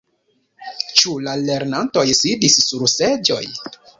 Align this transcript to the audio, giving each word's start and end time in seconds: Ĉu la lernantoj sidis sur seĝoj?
Ĉu 1.01 1.11
la 1.27 1.35
lernantoj 1.41 2.05
sidis 2.21 2.57
sur 2.71 2.89
seĝoj? 2.97 3.41